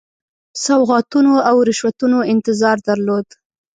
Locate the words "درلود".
2.87-3.27